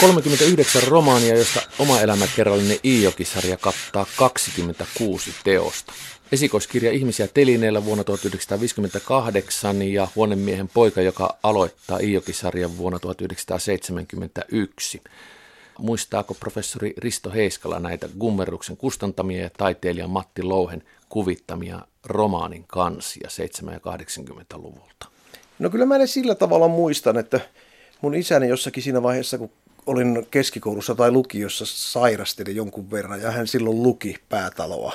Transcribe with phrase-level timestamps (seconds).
[0.00, 5.92] 39 romaania, josta oma elämäkerrallinen Iijoki-sarja kattaa 26 teosta.
[6.32, 15.02] Esikoiskirja Ihmisiä telineellä vuonna 1958 ja Huonemiehen poika, joka aloittaa Iijoki-sarjan vuonna 1971.
[15.78, 23.28] Muistaako professori Risto Heiskala näitä Gummeruksen kustantamia ja taiteilija Matti Louhen kuvittamia romaanin kansia
[23.68, 25.06] 7- ja 80-luvulta?
[25.58, 27.40] No kyllä mä ne sillä tavalla muistan, että
[28.00, 29.50] mun isäni jossakin siinä vaiheessa, kun
[29.86, 34.92] olin keskikoulussa tai lukiossa sairastelin jonkun verran ja hän silloin luki päätaloa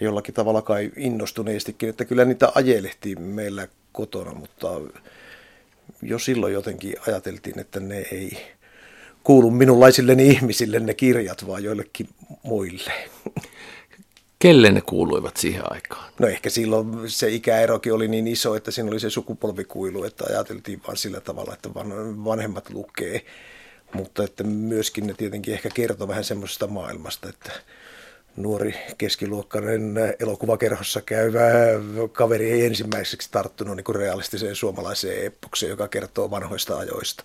[0.00, 4.68] jollakin tavalla kai innostuneestikin, että kyllä niitä ajelehtiin meillä kotona, mutta
[6.02, 8.38] jo silloin jotenkin ajateltiin, että ne ei
[9.24, 12.08] kuulu minunlaisilleni ihmisille ne kirjat, vaan joillekin
[12.42, 12.92] muille.
[14.38, 16.12] Kelle ne kuuluivat siihen aikaan?
[16.18, 20.82] No ehkä silloin se ikäerokin oli niin iso, että siinä oli se sukupolvikuilu, että ajateltiin
[20.86, 21.74] vain sillä tavalla, että
[22.24, 23.24] vanhemmat lukee.
[23.94, 27.52] Mutta että myöskin ne tietenkin ehkä kertoo vähän semmoisesta maailmasta, että
[28.36, 31.40] nuori keskiluokkainen elokuvakerhossa käyvä
[32.12, 37.24] kaveri ei ensimmäiseksi tarttunut niin kuin realistiseen suomalaiseen epokseen, joka kertoo vanhoista ajoista.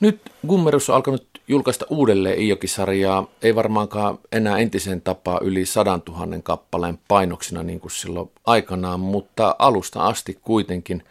[0.00, 6.42] Nyt Gummerus on alkanut julkaista uudelleen Iijoki-sarjaa, ei varmaankaan enää entisen tapaa yli sadan tuhannen
[6.42, 11.02] kappaleen painoksina niin kuin silloin aikanaan, mutta alusta asti kuitenkin.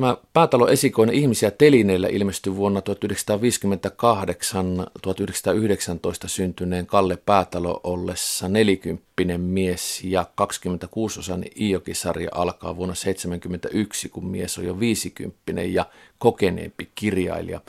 [0.00, 2.82] Tämä päätalo esikoinen ihmisiä telineillä ilmestyi vuonna 1958-1919
[6.26, 14.64] syntyneen Kalle Päätalo ollessa nelikymppinen mies ja 26-osainen Iijoki-sarja alkaa vuonna 1971, kun mies on
[14.64, 15.86] jo viisikymppinen ja
[16.18, 17.60] kokeneempi kirjailija.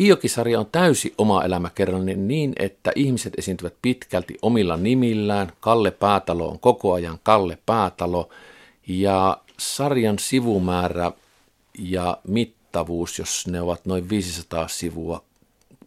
[0.00, 5.52] Iokisarja on täysi oma elämäkerrallinen niin, että ihmiset esiintyvät pitkälti omilla nimillään.
[5.60, 8.28] Kalle Päätalo on koko ajan Kalle Päätalo
[8.86, 11.12] ja sarjan sivumäärä
[11.78, 15.24] ja mittavuus, jos ne ovat noin 500 sivua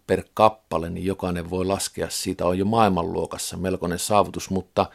[0.07, 4.85] per kappale, niin jokainen voi laskea siitä, on jo maailmanluokassa melkoinen saavutus, mutta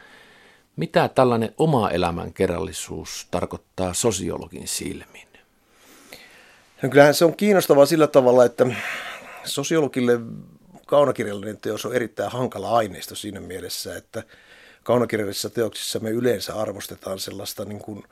[0.75, 5.27] mitä tällainen oma elämän kerrallisuus tarkoittaa sosiologin silmin?
[6.81, 8.65] No kyllähän se on kiinnostavaa sillä tavalla, että
[9.43, 10.19] sosiologille
[10.85, 14.23] kaunokirjallinen teos on erittäin hankala aineisto siinä mielessä, että
[14.83, 18.03] kaunokirjallisissa teoksissa me yleensä arvostetaan sellaista niin kuin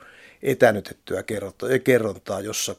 [0.42, 1.22] etänytettyä
[1.84, 2.76] kerrontaa, jossa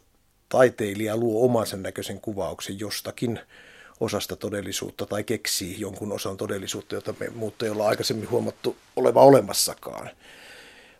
[0.49, 3.39] taiteilija luo omansa näköisen kuvauksen jostakin
[3.99, 9.21] osasta todellisuutta tai keksii jonkun osan todellisuutta, jota me muut ei olla aikaisemmin huomattu oleva
[9.21, 10.09] olemassakaan.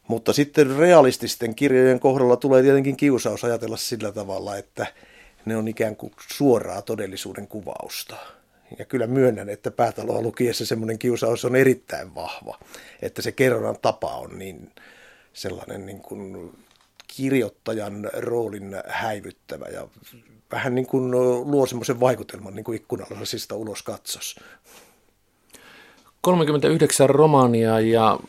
[0.08, 4.86] Mutta sitten realististen kirjojen kohdalla tulee tietenkin kiusaus ajatella sillä tavalla, että
[5.46, 8.16] ne on ikään kuin suoraa todellisuuden kuvausta.
[8.80, 12.60] Ja kyllä myönnän, että päätaloa lukiessa semmoinen kiusaus on erittäin vahva,
[13.02, 14.72] että se kerronnan tapa on niin
[15.34, 16.52] sellainen niin kuin
[17.08, 19.88] kirjoittajan roolin häivyttävä ja
[20.52, 21.12] vähän niin kuin
[21.52, 24.40] luo semmoisen vaikutelman niin kuin ikkunallisista ulos katsos.
[26.22, 28.20] 39 romaania ja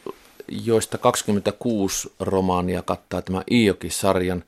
[0.49, 4.45] joista 26 romaania kattaa tämä Iijoki-sarjan.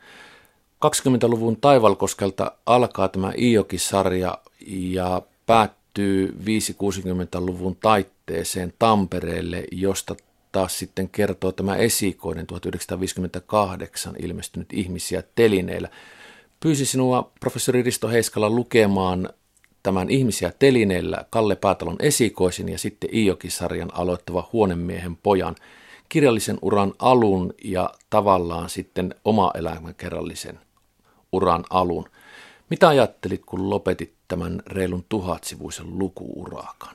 [0.86, 10.16] 20-luvun Taivalkoskelta alkaa tämä Iijoki-sarja ja päättyy 560-luvun taitteeseen Tampereelle, josta
[10.52, 15.88] taas sitten kertoo tämä esikoinen 1958 ilmestynyt ihmisiä telineillä.
[16.60, 19.28] Pyysi sinua professori Risto Heiskala lukemaan
[19.82, 25.56] tämän Ihmisiä telineillä Kalle Päätalon esikoisin ja sitten Iijoki-sarjan aloittava huonemiehen pojan–
[26.08, 30.58] kirjallisen uran alun ja tavallaan sitten oma elämänkerrallisen
[31.32, 32.04] uran alun.
[32.74, 36.94] Mitä ajattelit, kun lopetit tämän reilun tuhatsivuisen lukuurakan?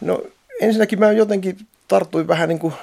[0.00, 0.22] No
[0.60, 1.56] ensinnäkin mä jotenkin
[1.88, 2.74] tartuin vähän niin kuin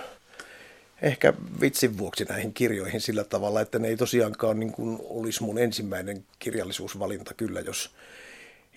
[1.02, 5.58] ehkä vitsin vuoksi näihin kirjoihin sillä tavalla, että ne ei tosiaankaan niin kuin olisi mun
[5.58, 7.92] ensimmäinen kirjallisuusvalinta kyllä, jos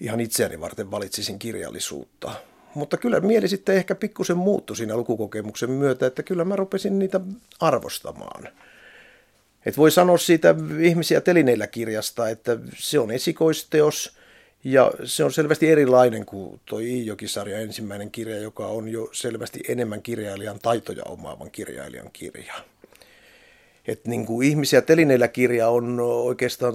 [0.00, 2.32] ihan itseäni varten valitsisin kirjallisuutta.
[2.74, 7.20] Mutta kyllä mieli sitten ehkä pikkusen muuttui siinä lukukokemuksen myötä, että kyllä mä rupesin niitä
[7.60, 8.48] arvostamaan.
[9.66, 14.16] Et voi sanoa siitä ihmisiä telineillä kirjasta, että se on esikoisteos
[14.64, 20.02] ja se on selvästi erilainen kuin tuo Iijokisarja ensimmäinen kirja, joka on jo selvästi enemmän
[20.02, 22.54] kirjailijan taitoja omaavan kirjailijan kirja.
[23.86, 26.74] Et niin kuin ihmisiä telineillä kirja on oikeastaan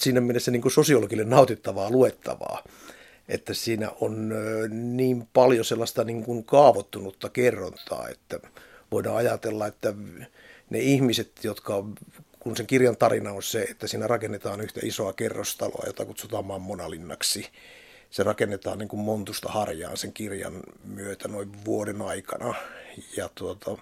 [0.00, 2.62] siinä mielessä niin kuin sosiologille nautittavaa luettavaa
[3.28, 4.32] että siinä on
[4.70, 8.40] niin paljon sellaista niin kuin kaavottunutta kerrontaa, että
[8.92, 9.94] voidaan ajatella, että
[10.70, 11.84] ne ihmiset, jotka,
[12.40, 17.48] kun sen kirjan tarina on se, että siinä rakennetaan yhtä isoa kerrostaloa, jota kutsutaan Mammonalinnaksi,
[18.10, 22.54] se rakennetaan niin kuin montusta harjaan sen kirjan myötä noin vuoden aikana.
[23.16, 23.78] Ja tuota,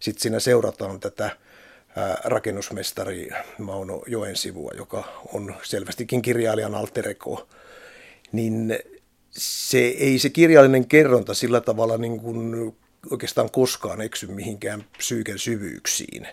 [0.00, 1.30] sitten siinä seurataan tätä
[2.24, 3.28] rakennusmestari
[3.58, 7.48] Mauno Joen sivua, joka on selvästikin kirjailijan altereko
[8.32, 8.78] niin
[9.30, 12.76] se ei se kirjallinen kerronta sillä tavalla niin kuin
[13.10, 16.28] oikeastaan koskaan eksy mihinkään psyyken syvyyksiin,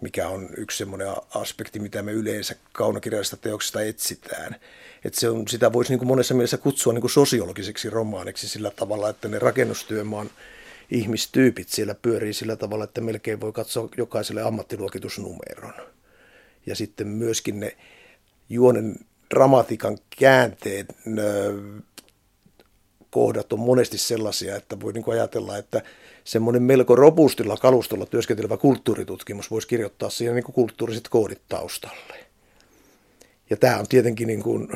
[0.00, 4.56] mikä on yksi semmoinen aspekti, mitä me yleensä kaunokirjallisesta teoksesta etsitään.
[5.04, 8.70] Että se on, sitä voisi niin kuin monessa mielessä kutsua niin kuin sosiologiseksi romaaniksi sillä
[8.70, 10.30] tavalla, että ne rakennustyömaan
[10.90, 15.74] ihmistyypit siellä pyörii sillä tavalla, että melkein voi katsoa jokaiselle ammattiluokitusnumeron.
[16.66, 17.76] Ja sitten myöskin ne
[18.48, 18.96] juonen
[19.30, 20.86] dramatiikan käänteet,
[23.14, 25.82] kohdat on monesti sellaisia, että voi niin ajatella, että
[26.24, 32.16] semmoinen melko robustilla kalustolla työskentelevä kulttuuritutkimus voisi kirjoittaa siihen niin kuin kulttuuriset koodit taustalle.
[33.50, 34.68] Ja tämä on tietenkin, niin kuin,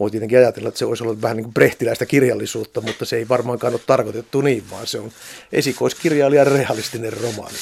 [0.00, 3.28] voi tietenkin ajatella, että se olisi ollut vähän niin kuin brehtiläistä kirjallisuutta, mutta se ei
[3.28, 5.10] varmaankaan ole tarkoitettu niin, vaan se on
[5.52, 7.56] esikoiskirjailijan realistinen romaani.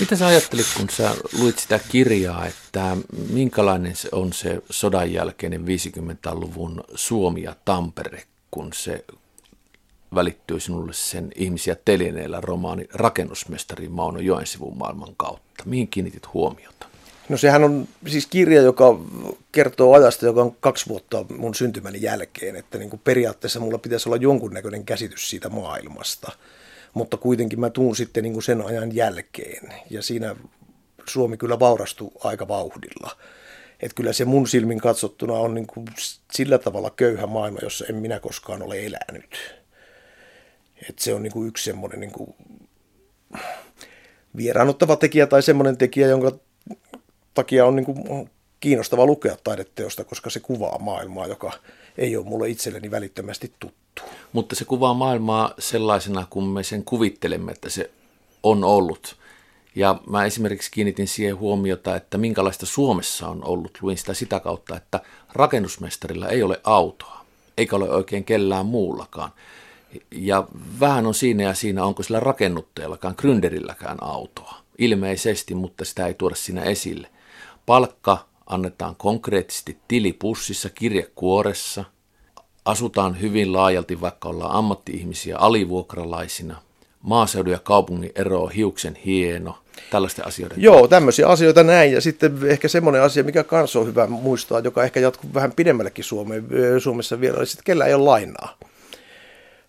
[0.00, 2.96] Mitä sä ajattelit, kun sä luit sitä kirjaa, että
[3.30, 9.04] minkälainen se on se sodan jälkeinen 50-luvun Suomi ja Tampere, kun se
[10.14, 15.64] välittyy sinulle sen ihmisiä telineillä romaani Rakennusmestari Mauno Joensivun maailman kautta?
[15.64, 16.86] Mihin kiinnitit huomiota?
[17.28, 18.98] No sehän on siis kirja, joka
[19.52, 22.56] kertoo ajasta, joka on kaksi vuotta mun syntymäni jälkeen.
[22.56, 26.32] Että niin kuin periaatteessa mulla pitäisi olla jonkunnäköinen käsitys siitä maailmasta–
[26.96, 29.72] mutta kuitenkin mä tuun sitten niin kuin sen ajan jälkeen.
[29.90, 30.36] Ja siinä
[31.08, 33.16] Suomi kyllä vaurastui aika vauhdilla.
[33.80, 35.86] Et kyllä se mun silmin katsottuna on niin kuin
[36.32, 39.56] sillä tavalla köyhä maailma, jossa en minä koskaan ole elänyt.
[40.88, 42.34] Et se on niin kuin yksi semmoinen niin kuin
[44.36, 46.38] vieraannuttava tekijä tai semmoinen tekijä, jonka
[47.34, 48.30] takia on niin kuin
[48.60, 51.52] kiinnostava lukea taideteosta, koska se kuvaa maailmaa, joka
[51.98, 54.02] ei ole mulle itselleni välittömästi tuttu.
[54.32, 57.90] Mutta se kuvaa maailmaa sellaisena, kun me sen kuvittelemme, että se
[58.42, 59.16] on ollut.
[59.74, 63.78] Ja mä esimerkiksi kiinnitin siihen huomiota, että minkälaista Suomessa on ollut.
[63.82, 65.00] Luin sitä sitä kautta, että
[65.32, 67.24] rakennusmestarilla ei ole autoa,
[67.58, 69.30] eikä ole oikein kellään muullakaan.
[70.10, 70.48] Ja
[70.80, 74.54] vähän on siinä ja siinä, onko sillä rakennuttajallakaan, gründerilläkään autoa.
[74.78, 77.08] Ilmeisesti, mutta sitä ei tuoda siinä esille.
[77.66, 81.84] Palkka annetaan konkreettisesti tilipussissa, kirjekuoressa.
[82.64, 86.56] Asutaan hyvin laajalti, vaikka ollaan ammatti-ihmisiä alivuokralaisina.
[87.02, 89.58] Maaseudun ja kaupungin ero on hiuksen hieno.
[89.90, 90.62] Tällaisten asioiden.
[90.62, 91.92] Joo, tämmöisiä asioita näin.
[91.92, 96.04] Ja sitten ehkä semmoinen asia, mikä kanssa on hyvä muistaa, joka ehkä jatkuu vähän pidemmällekin
[96.04, 96.46] Suomeen,
[96.78, 98.56] Suomessa vielä, sitten, kellä ei ole lainaa.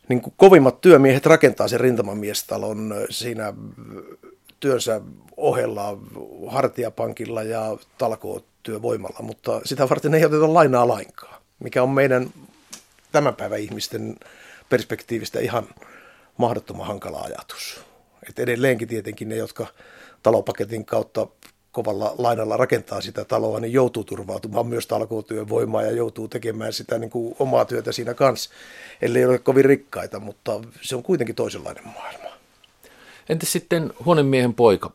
[0.10, 3.54] Niin kuin kovimmat työmiehet rakentaa sen rintamamiestalon siinä
[4.60, 5.02] työnsä
[5.38, 5.98] ohella
[6.48, 7.78] hartiapankilla ja
[8.68, 12.30] talkootyövoimalla, mutta sitä varten ei oteta lainaa lainkaan, mikä on meidän
[13.12, 14.16] tämän päivän ihmisten
[14.70, 15.68] perspektiivistä ihan
[16.38, 17.82] mahdottoman hankala ajatus.
[18.30, 19.68] Et edelleenkin tietenkin ne, jotka
[20.24, 21.28] talopaketin kautta
[21.72, 27.10] kovalla lainalla rakentaa sitä taloa, niin joutuu turvautumaan myös talkootyövoimaa ja joutuu tekemään sitä niin
[27.10, 28.50] kuin omaa työtä siinä kanssa,
[29.02, 32.30] ellei ole kovin rikkaita, mutta se on kuitenkin toisenlainen maailma.
[33.30, 34.92] Entäs sitten Huonemiehen poika?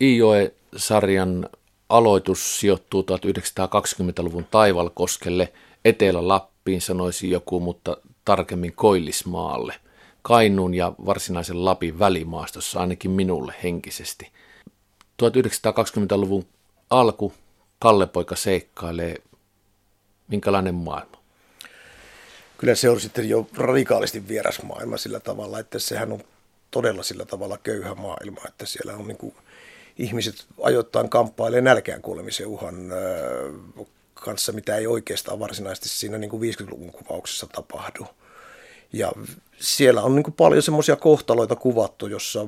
[0.00, 1.48] Iijoe-sarjan
[1.88, 5.52] aloitus sijoittuu 1920-luvun Taivalkoskelle,
[5.84, 9.74] Etelä-Lappiin sanoisi joku, mutta tarkemmin Koillismaalle.
[10.22, 14.32] Kainuun ja varsinaisen Lapin välimaastossa ainakin minulle henkisesti.
[15.22, 16.46] 1920-luvun
[16.90, 17.32] alku
[17.78, 19.16] Kallepoika seikkailee.
[20.28, 21.18] Minkälainen maailma?
[22.58, 26.20] Kyllä se on sitten jo radikaalisti vieras maailma sillä tavalla, että sehän on
[26.70, 29.34] todella sillä tavalla köyhä maailma, että siellä on niin kuin,
[29.98, 32.74] ihmiset ajoittain kamppailee nälkään kuolemisen uhan
[34.14, 38.06] kanssa, mitä ei oikeastaan varsinaisesti siinä niin kuin 50-luvun kuvauksessa tapahdu.
[38.92, 39.12] Ja
[39.60, 42.46] siellä on niin kuin paljon semmoisia kohtaloita kuvattu, jossa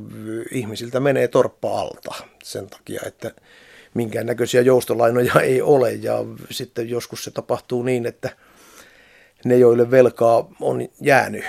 [0.50, 3.30] ihmisiltä menee torppa alta sen takia, että
[3.95, 5.92] minkäännäköisiä joustolainoja ei ole.
[5.92, 8.37] Ja sitten joskus se tapahtuu niin, että
[9.45, 11.45] ne, joille velkaa on jäänyt,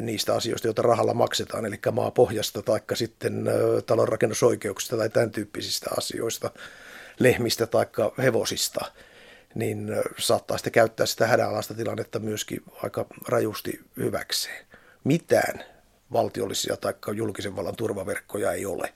[0.00, 3.44] niistä asioista, joita rahalla maksetaan, eli maapohjasta tai sitten
[3.86, 6.50] talonrakennusoikeuksista tai tämän tyyppisistä asioista,
[7.18, 7.86] lehmistä tai
[8.22, 8.92] hevosista,
[9.54, 14.66] niin saattaa sitten käyttää sitä hädänalaista tilannetta myöskin aika rajusti hyväkseen.
[15.04, 15.64] Mitään
[16.12, 18.94] valtiollisia tai julkisen vallan turvaverkkoja ei ole.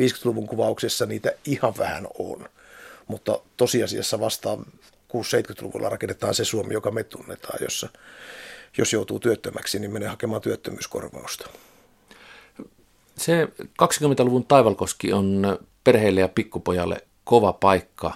[0.00, 2.48] 50-luvun kuvauksessa niitä ihan vähän on,
[3.06, 4.58] mutta tosiasiassa vasta
[5.12, 7.88] 6-70-luvulla rakennetaan se Suomi, joka me tunnetaan, jossa
[8.78, 11.48] jos joutuu työttömäksi, niin menee hakemaan työttömyyskorvausta.
[13.16, 13.48] Se
[13.82, 18.12] 20-luvun Taivalkoski on perheelle ja pikkupojalle kova paikka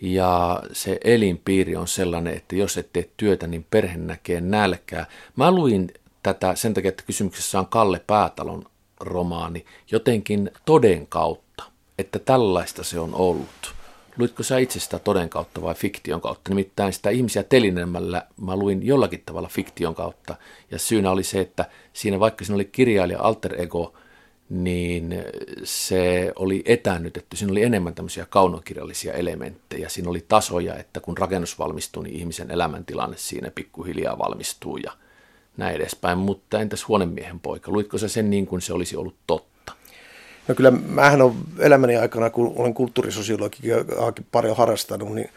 [0.00, 5.06] ja se elinpiiri on sellainen, että jos et tee työtä, niin perhe näkee nälkää.
[5.36, 8.64] Mä luin tätä sen takia, että kysymyksessä on Kalle Päätalon
[9.00, 11.64] romaani jotenkin toden kautta,
[11.98, 13.74] että tällaista se on ollut.
[14.18, 16.50] Luitko sä itse sitä toden kautta vai fiktion kautta?
[16.50, 20.36] Nimittäin sitä ihmisiä telinemällä mä luin jollakin tavalla fiktion kautta.
[20.70, 23.94] Ja syynä oli se, että siinä vaikka siinä oli kirjailija alter ego,
[24.50, 25.24] niin
[25.64, 27.36] se oli etäännytetty.
[27.36, 29.88] Siinä oli enemmän tämmöisiä kaunokirjallisia elementtejä.
[29.88, 34.92] Siinä oli tasoja, että kun rakennus valmistuu, niin ihmisen elämäntilanne siinä pikkuhiljaa valmistuu ja
[35.56, 36.18] näin edespäin.
[36.18, 37.72] Mutta entäs huonemiehen poika?
[37.72, 39.51] Luitko sä sen niin kuin se olisi ollut totta?
[40.48, 43.58] No kyllä mähän on elämäni aikana, kun olen kulttuurisosiologi
[44.32, 45.30] paljon harrastanut, niin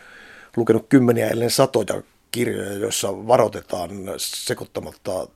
[0.57, 5.27] lukenut kymmeniä ellen satoja kirjoja, joissa varoitetaan sekoittamatta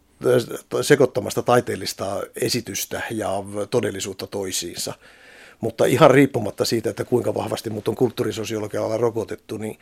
[0.82, 3.30] sekoittamasta taiteellista esitystä ja
[3.70, 4.94] todellisuutta toisiinsa.
[5.62, 9.80] Mutta ihan riippumatta siitä, että kuinka vahvasti mut on kulttuurisosiologialla rokotettu, niin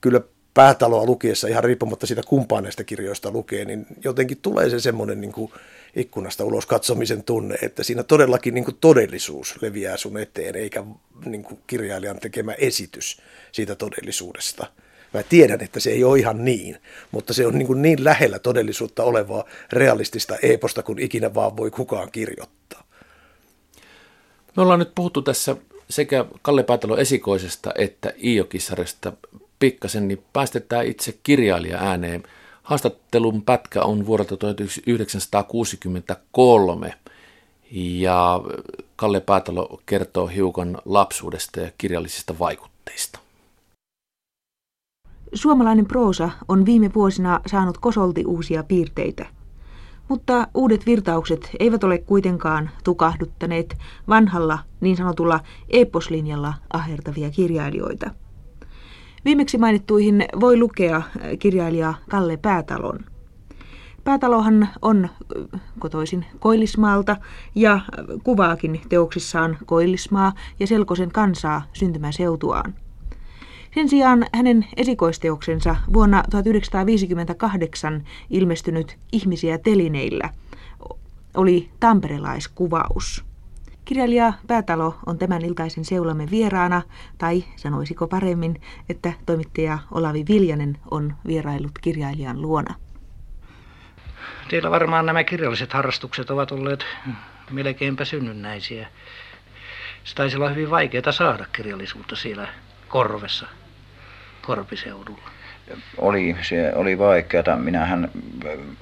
[0.00, 0.20] kyllä
[0.54, 5.32] päätaloa lukiessa, ihan riippumatta siitä kumpaan näistä kirjoista lukee, niin jotenkin tulee se semmoinen niin
[5.32, 5.52] kuin
[5.96, 10.84] ikkunasta ulos katsomisen tunne, että siinä todellakin niin kuin todellisuus leviää sun eteen, eikä
[11.24, 13.22] niin kuin kirjailijan tekemä esitys
[13.52, 14.66] siitä todellisuudesta.
[15.14, 16.76] Mä tiedän, että se ei ole ihan niin,
[17.10, 21.70] mutta se on niin, kuin niin lähellä todellisuutta olevaa realistista eposta kuin ikinä vaan voi
[21.70, 22.84] kukaan kirjoittaa.
[24.56, 25.56] Me ollaan nyt puhuttu tässä
[25.90, 29.12] sekä Kalle Päätalon esikoisesta että Iokissaresta
[29.58, 32.22] pikkasen, niin päästetään itse kirjailija ääneen.
[32.64, 36.94] Haastattelun pätkä on vuodelta 1963
[37.74, 38.40] ja
[38.96, 43.18] Kalle Päätalo kertoo hiukan lapsuudesta ja kirjallisista vaikutteista.
[45.34, 49.26] Suomalainen proosa on viime vuosina saanut kosolti uusia piirteitä.
[50.08, 53.78] Mutta uudet virtaukset eivät ole kuitenkaan tukahduttaneet
[54.08, 58.10] vanhalla niin sanotulla eposlinjalla ahertavia kirjailijoita.
[59.24, 61.02] Viimeksi mainittuihin voi lukea
[61.38, 62.98] kirjailija Kalle Päätalon.
[64.04, 65.08] Päätalohan on
[65.78, 67.16] kotoisin Koillismaalta
[67.54, 67.80] ja
[68.24, 72.74] kuvaakin teoksissaan Koillismaa ja Selkosen kansaa syntymäseutuaan.
[73.74, 80.30] Sen sijaan hänen esikoisteoksensa vuonna 1958 ilmestynyt Ihmisiä telineillä
[81.34, 83.24] oli tamperelaiskuvaus.
[83.84, 86.82] Kirjailija Päätalo on tämän iltaisen seulamme vieraana,
[87.18, 92.74] tai sanoisiko paremmin, että toimittaja Olavi Viljanen on vierailut kirjailijan luona.
[94.48, 96.86] Teillä varmaan nämä kirjalliset harrastukset ovat olleet
[97.50, 98.88] melkeinpä synnynnäisiä.
[100.04, 102.48] Se taisi olla hyvin vaikeaa saada kirjallisuutta siellä
[102.88, 103.46] korvessa.
[104.42, 105.33] Korpiseudulla?
[105.98, 107.56] Oli, se oli vaikeaa.
[107.56, 108.10] Minähän,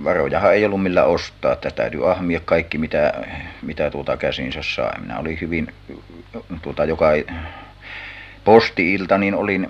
[0.04, 1.56] varojahan ei ollut millä ostaa.
[1.56, 3.12] Tätä täytyy ahmia kaikki, mitä,
[3.62, 5.00] mitä tuota käsinsä sai.
[5.00, 5.72] Minä olin hyvin,
[6.62, 7.06] tuota, joka
[8.44, 9.68] posti-ilta, niin olin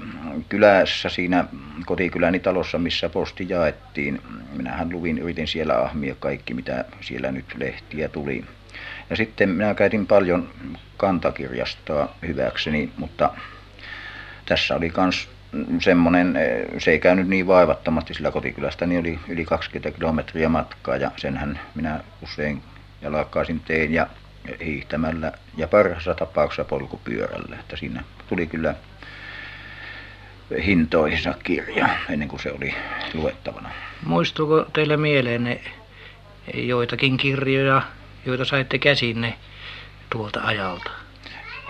[0.48, 1.44] kylässä siinä
[1.86, 4.20] kotikyläni talossa, missä posti jaettiin.
[4.52, 8.44] Minähän luvin, yritin siellä ahmia kaikki, mitä siellä nyt lehtiä tuli.
[9.10, 10.50] Ja sitten minä käytin paljon
[10.96, 13.30] kantakirjastoa hyväkseni, mutta
[14.46, 15.28] tässä oli myös
[15.80, 20.96] semmoinen, eh, se ei käynyt niin vaivattomasti sillä kotikylästä, niin oli yli 20 kilometriä matkaa
[20.96, 22.62] ja senhän minä usein
[23.02, 24.06] jalkaisin tein ja
[24.64, 28.74] hiihtämällä ja parhaassa tapauksessa polkupyörällä, että siinä tuli kyllä
[30.66, 32.74] hintoihinsa kirja ennen kuin se oli
[33.14, 33.70] luettavana.
[34.06, 35.60] Muistuuko teille mieleen
[36.54, 37.82] joitakin kirjoja,
[38.26, 39.34] joita saitte käsinne
[40.10, 41.01] tuolta ajalta?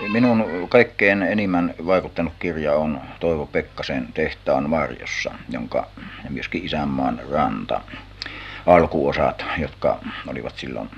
[0.09, 5.87] Minun kaikkein enimmän vaikuttanut kirja on Toivo Pekkasen Tehtaan varjossa, jonka
[6.29, 7.81] myöskin Isänmaan ranta
[8.67, 10.91] alkuosat, jotka olivat silloin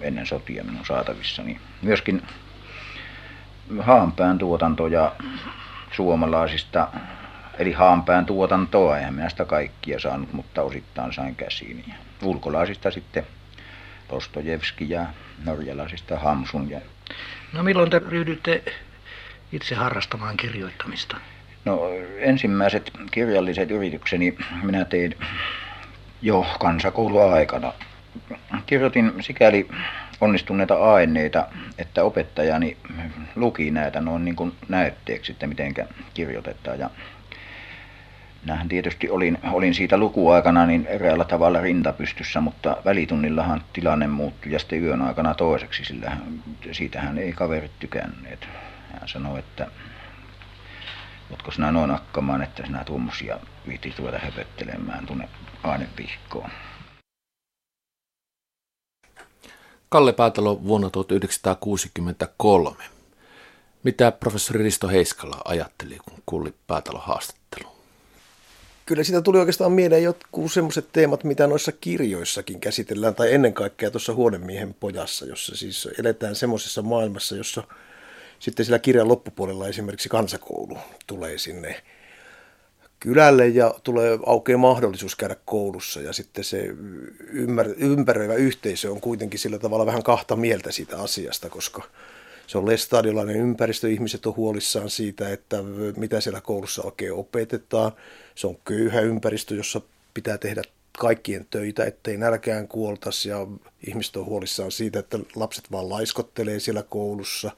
[0.00, 1.42] ennen sotia minun saatavissa.
[1.42, 2.22] Niin myöskin
[3.80, 5.12] haanpään tuotantoja
[5.92, 6.88] suomalaisista,
[7.58, 11.84] eli haanpään tuotantoa, eihän minä sitä kaikkia saanut, mutta osittain sain käsiin.
[11.88, 13.26] Ja ulkolaisista sitten
[14.10, 15.06] Dostojevski ja
[15.44, 16.80] norjalaisista Hamsun ja
[17.52, 18.62] No milloin te ryhdytte
[19.52, 21.16] itse harrastamaan kirjoittamista?
[21.64, 21.80] No
[22.18, 25.16] ensimmäiset kirjalliset yritykseni minä tein
[26.22, 27.72] jo kansakouluaikana.
[28.66, 29.68] Kirjoitin sikäli
[30.20, 31.46] onnistuneita aineita,
[31.78, 32.76] että opettajani
[33.36, 35.74] luki näitä noin niin kuin näytteeksi, että miten
[36.14, 36.78] kirjoitetaan.
[36.78, 36.90] Ja
[38.42, 44.58] Minähän tietysti olin, olin siitä lukuaikana niin eräällä tavalla rintapystyssä, mutta välitunnillahan tilanne muuttui ja
[44.58, 46.16] sitten yön aikana toiseksi, sillä
[46.72, 48.48] siitähän ei kaverit tykänneet.
[48.92, 49.66] Hän sanoi, että
[51.30, 55.28] oletko sinä noin akkamaan, että sinä tuommoisia viitti tuoda höpöttelemään tuonne
[55.62, 56.50] ainepihkoon.
[59.88, 62.84] Kalle Päätalo vuonna 1963.
[63.82, 67.77] Mitä professori Risto Heiskala ajatteli, kun kuuli Päätalon haastattelun?
[68.88, 73.90] Kyllä siitä tuli oikeastaan mieleen jotkut semmoiset teemat, mitä noissa kirjoissakin käsitellään, tai ennen kaikkea
[73.90, 77.62] tuossa Huonemiehen pojassa, jossa siis eletään semmoisessa maailmassa, jossa
[78.38, 81.82] sitten sillä kirjan loppupuolella esimerkiksi kansakoulu tulee sinne
[83.00, 86.00] kylälle ja tulee aukeaa mahdollisuus käydä koulussa.
[86.00, 86.64] Ja sitten se
[87.78, 91.82] ympäröivä yhteisö on kuitenkin sillä tavalla vähän kahta mieltä siitä asiasta, koska
[92.48, 95.56] se on lestadiolainen ympäristö, ihmiset on huolissaan siitä, että
[95.96, 97.92] mitä siellä koulussa oikein opetetaan.
[98.34, 99.80] Se on köyhä ympäristö, jossa
[100.14, 100.62] pitää tehdä
[100.98, 103.46] kaikkien töitä, ettei nälkään kuoltaisi ja
[103.86, 107.50] ihmiset on huolissaan siitä, että lapset vaan laiskottelee siellä koulussa.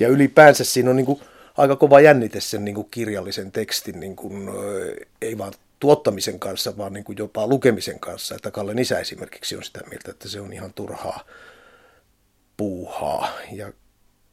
[0.00, 1.20] Ja ylipäänsä siinä on niin kuin
[1.56, 4.48] aika kova jännite sen niin kuin kirjallisen tekstin, niin kuin,
[5.22, 8.34] ei vaan tuottamisen kanssa, vaan niin kuin jopa lukemisen kanssa.
[8.34, 11.24] Että Kallen isä esimerkiksi on sitä mieltä, että se on ihan turhaa
[12.56, 13.28] puuhaa.
[13.52, 13.72] Ja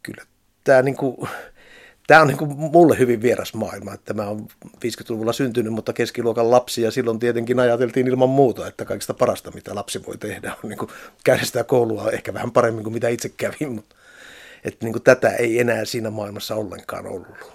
[0.08, 0.24] kyllä
[0.64, 1.18] tämä, niin kuin,
[2.08, 3.94] tämä on niin kuin mulle hyvin vieras maailma.
[3.94, 8.86] Että mä oon 50-luvulla syntynyt, mutta keskiluokan lapsi ja silloin tietenkin ajateltiin ilman muuta, että
[8.86, 10.90] kaikista parasta, mitä lapsi voi tehdä, on niin
[11.24, 13.96] käydä sitä koulua ehkä vähän paremmin kuin mitä itse kävin, mutta
[14.64, 17.54] että niin kuin tätä ei enää siinä maailmassa ollenkaan ollut.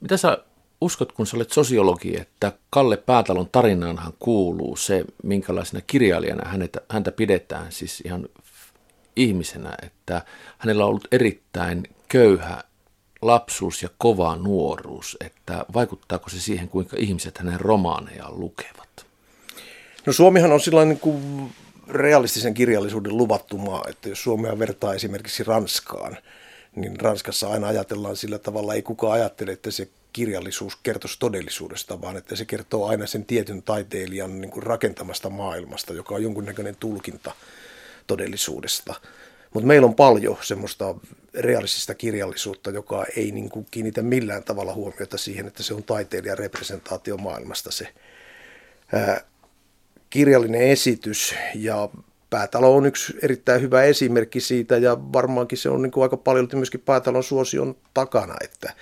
[0.00, 0.38] Mitä sä
[0.80, 7.12] uskot, kun sä olet sosiologi, että Kalle Päätalon tarinaanhan kuuluu se, minkälaisena kirjailijana häntä, häntä
[7.12, 8.28] pidetään, siis ihan
[9.16, 10.22] ihmisenä, että
[10.58, 12.64] hänellä on ollut erittäin köyhä
[13.22, 19.06] lapsuus ja kova nuoruus, että vaikuttaako se siihen, kuinka ihmiset hänen romaanejaan lukevat?
[20.06, 21.52] No Suomihan on sellainen niin kuin
[21.88, 26.16] realistisen kirjallisuuden luvattu maa, että jos Suomea vertaa esimerkiksi Ranskaan,
[26.76, 32.16] niin Ranskassa aina ajatellaan sillä tavalla, ei kukaan ajattele, että se kirjallisuus kertoisi todellisuudesta, vaan
[32.16, 37.32] että se kertoo aina sen tietyn taiteilijan niin kuin rakentamasta maailmasta, joka on jonkunnäköinen tulkinta
[38.06, 38.94] todellisuudesta.
[39.54, 40.94] Mutta meillä on paljon semmoista
[41.34, 46.38] realistista kirjallisuutta, joka ei niin kuin kiinnitä millään tavalla huomiota siihen, että se on taiteilijan
[46.38, 47.88] representaatio maailmasta se
[48.92, 49.20] ää,
[50.10, 51.88] kirjallinen esitys ja
[52.30, 56.48] Päätalo on yksi erittäin hyvä esimerkki siitä ja varmaankin se on niin kuin aika paljon
[56.52, 58.72] myöskin Päätalon suosion takana, että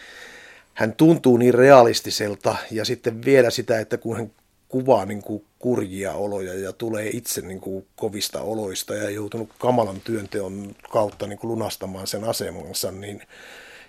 [0.75, 4.33] hän tuntuu niin realistiselta ja sitten vielä sitä, että kun hän
[4.71, 10.01] kuvaa niin kuin kurjia oloja ja tulee itse niin kuin kovista oloista ja joutunut kamalan
[10.01, 13.23] työnteon kautta niin kuin lunastamaan sen asemansa, niin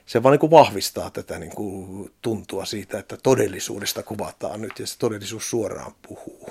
[0.06, 4.88] se vaan niin kuin vahvistaa tätä niin kuin tuntua siitä, että todellisuudesta kuvataan nyt ja
[4.88, 6.50] se todellisuus suoraan puhuu.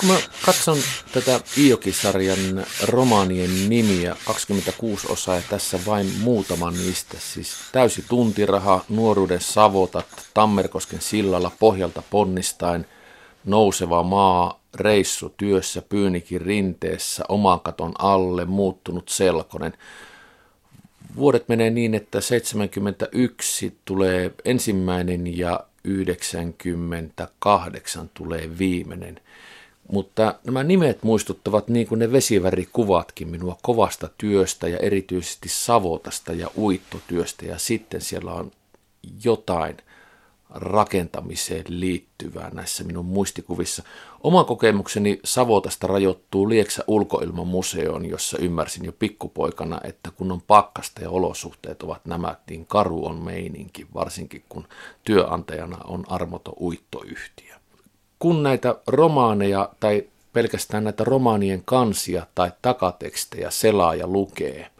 [0.00, 0.78] Kun mä katson
[1.12, 9.40] tätä Iokisarjan romaanien nimiä, 26 osaa ja tässä vain muutama niistä, siis Täysi tuntiraha, Nuoruuden
[9.40, 12.86] savotat, Tammerkosken sillalla pohjalta ponnistain,
[13.44, 19.72] Nouseva maa, Reissu työssä, Pyynikin rinteessä, Omakaton alle, Muuttunut selkonen.
[21.16, 29.20] Vuodet menee niin, että 71 tulee ensimmäinen ja 98 tulee viimeinen.
[29.92, 36.50] Mutta nämä nimet muistuttavat niin kuin ne vesivärikuvatkin minua kovasta työstä ja erityisesti savotasta ja
[36.58, 38.50] uittotyöstä ja sitten siellä on
[39.24, 39.76] jotain
[40.50, 43.82] rakentamiseen liittyvää näissä minun muistikuvissa.
[44.22, 51.10] Oma kokemukseni Savotasta rajoittuu Lieksä ulkoilmamuseoon, jossa ymmärsin jo pikkupoikana, että kun on pakkasta ja
[51.10, 54.68] olosuhteet ovat nämä, niin karu on meininki, varsinkin kun
[55.04, 57.56] työnantajana on armoto uittoyhtiö
[58.18, 64.70] kun näitä romaaneja tai pelkästään näitä romaanien kansia tai takatekstejä selaa ja lukee,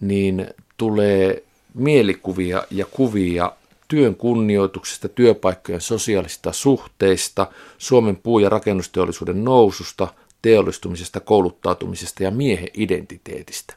[0.00, 1.42] niin tulee
[1.74, 3.52] mielikuvia ja kuvia
[3.88, 7.46] työn kunnioituksesta, työpaikkojen sosiaalista suhteista,
[7.78, 10.08] Suomen puu- ja rakennusteollisuuden noususta,
[10.42, 13.74] teollistumisesta, kouluttautumisesta ja miehen identiteetistä.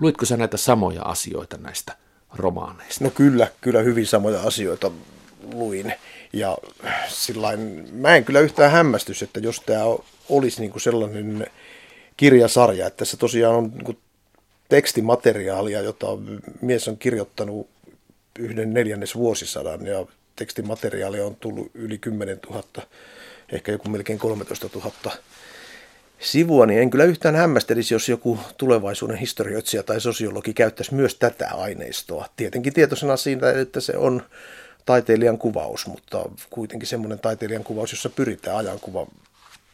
[0.00, 1.96] Luitko sä näitä samoja asioita näistä
[2.34, 3.04] romaaneista?
[3.04, 4.90] No kyllä, kyllä hyvin samoja asioita
[5.52, 5.94] luin.
[6.34, 6.58] Ja
[7.08, 9.80] sillain, mä en kyllä yhtään hämmästys, että jos tämä
[10.28, 11.46] olisi niin kuin sellainen
[12.16, 13.98] kirjasarja, että se tosiaan on niin kuin
[14.68, 16.06] tekstimateriaalia, jota
[16.60, 17.68] mies on kirjoittanut
[18.38, 22.62] yhden neljännes vuosisadan ja tekstimateriaalia on tullut yli 10 000,
[23.52, 24.92] ehkä joku melkein 13 000
[26.18, 31.48] sivua, niin en kyllä yhtään hämmästelisi, jos joku tulevaisuuden historioitsija tai sosiologi käyttäisi myös tätä
[31.54, 32.26] aineistoa.
[32.36, 34.22] Tietenkin tietoisena siitä, että se on
[34.84, 39.06] taiteilijan kuvaus, mutta kuitenkin semmoinen taiteilijan kuvaus, jossa pyritään ajankuvan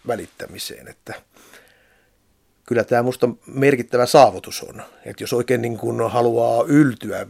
[0.06, 1.14] välittämiseen, että
[2.66, 4.82] kyllä tämä musta merkittävä saavutus on.
[5.04, 7.26] Että jos oikein niin kuin haluaa yltyä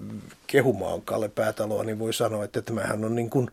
[0.46, 3.50] kehumaan Kalle Päätaloa, niin voi sanoa, että tämähän on niin kuin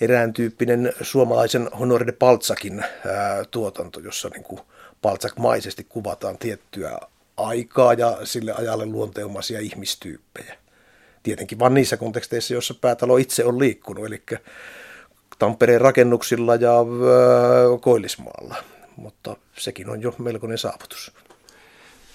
[0.00, 4.60] erään tyyppinen suomalaisen Honore de Paltsakin ää, tuotanto, jossa niin kuin
[5.02, 6.98] Paltsak-maisesti kuvataan tiettyä
[7.36, 10.56] aikaa ja sille ajalle luonteumaisia ihmistyyppejä.
[11.26, 14.22] Tietenkin vain niissä konteksteissa, joissa päätalo itse on liikkunut, eli
[15.38, 18.56] Tampereen rakennuksilla ja ää, Koillismaalla.
[18.96, 21.12] Mutta sekin on jo melkoinen saavutus.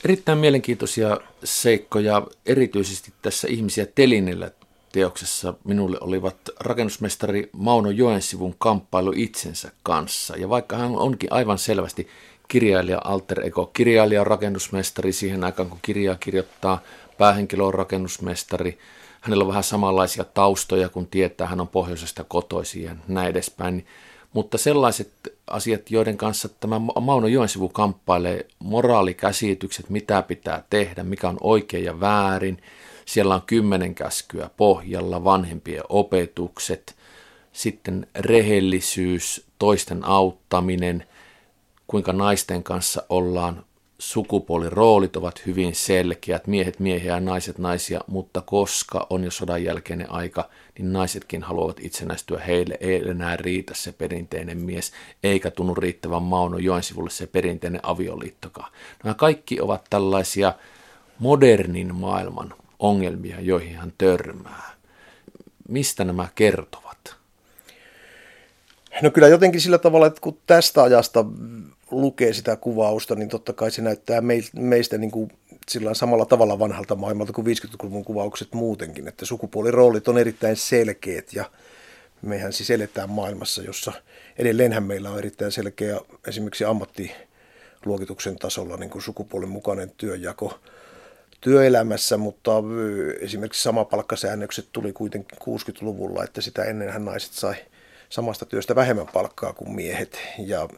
[0.06, 4.52] Erittäin mielenkiintoisia seikkoja, erityisesti tässä Ihmisiä telinellä
[4.92, 10.38] teoksessa minulle olivat rakennusmestari Mauno Joensivun kamppailu itsensä kanssa.
[10.38, 12.08] Ja vaikka hän onkin aivan selvästi
[12.48, 16.82] kirjailija alter ego, kirjailija rakennusmestari siihen aikaan, kun kirjaa kirjoittaa,
[17.18, 18.78] päähenkilö on rakennusmestari,
[19.22, 23.86] hänellä on vähän samanlaisia taustoja, kun tietää, hän on pohjoisesta kotoisin ja näin edespäin.
[24.34, 25.12] Mutta sellaiset
[25.48, 32.00] asiat, joiden kanssa tämä Mauno Joensivu kamppailee, moraalikäsitykset, mitä pitää tehdä, mikä on oikein ja
[32.00, 32.62] väärin,
[33.06, 36.96] siellä on kymmenen käskyä pohjalla, vanhempien opetukset,
[37.54, 41.08] sitten rehellisyys, toisten auttaminen,
[41.88, 43.66] kuinka naisten kanssa ollaan
[44.02, 50.12] sukupuoliroolit ovat hyvin selkeät, miehet miehiä ja naiset naisia, mutta koska on jo sodan jälkeinen
[50.12, 54.92] aika, niin naisetkin haluavat itsenäistyä, heille ei enää riitä se perinteinen mies,
[55.24, 58.72] eikä tunnu riittävän Mauno Joensivulle se perinteinen avioliittokaan.
[59.04, 60.54] Nämä kaikki ovat tällaisia
[61.20, 64.72] modernin maailman ongelmia, joihin hän törmää.
[65.68, 67.16] Mistä nämä kertovat?
[69.02, 71.26] No kyllä jotenkin sillä tavalla, että kun tästä ajasta
[71.92, 74.22] lukee sitä kuvausta, niin totta kai se näyttää
[74.54, 75.32] meistä niin kuin
[75.70, 81.46] sillä samalla tavalla vanhalta maailmalta kuin 50-luvun kuvaukset muutenkin, että sukupuoliroolit on erittäin selkeät ja
[82.22, 83.92] mehän siis eletään maailmassa, jossa
[84.38, 90.60] edelleenhän meillä on erittäin selkeä esimerkiksi ammattiluokituksen tasolla niin kuin sukupuolen mukainen työnjako
[91.42, 92.52] työelämässä, mutta
[93.20, 97.56] esimerkiksi samapalkkasäännökset tuli kuitenkin 60-luvulla, että sitä ennenhän naiset sai
[98.10, 100.70] samasta työstä vähemmän palkkaa kuin miehet ja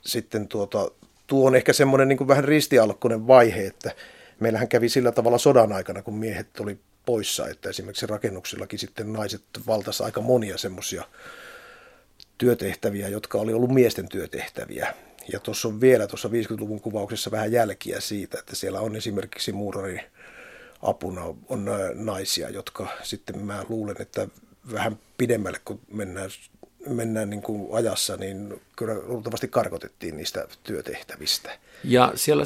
[0.00, 0.90] sitten tuota,
[1.26, 3.94] tuo on ehkä semmoinen niin vähän ristialkkoinen vaihe, että
[4.40, 9.42] meillähän kävi sillä tavalla sodan aikana, kun miehet oli poissa, että esimerkiksi rakennuksillakin sitten naiset
[9.66, 11.04] valtasi aika monia semmoisia
[12.38, 14.94] työtehtäviä, jotka oli ollut miesten työtehtäviä.
[15.32, 20.00] Ja tuossa on vielä tuossa 50-luvun kuvauksessa vähän jälkiä siitä, että siellä on esimerkiksi muurarin
[20.82, 24.28] apuna on naisia, jotka sitten mä luulen, että
[24.72, 26.30] vähän pidemmälle kun mennään
[26.86, 31.50] mennään niin kuin ajassa, niin kyllä luultavasti karkotettiin niistä työtehtävistä.
[31.84, 32.44] Ja siellä,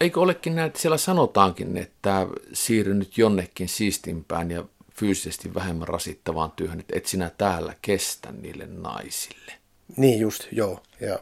[0.00, 6.50] eikö olekin näin, että siellä sanotaankin, että siirry nyt jonnekin siistimpään ja fyysisesti vähemmän rasittavaan
[6.50, 9.52] työhön, että et sinä täällä kestä niille naisille.
[9.96, 10.82] Niin just, joo.
[11.00, 11.18] Ja,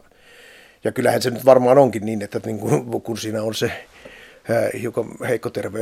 [0.83, 3.85] ja kyllähän se nyt varmaan onkin niin, että niin kuin, kun siinä on se
[4.81, 5.79] hiukan heikko terve,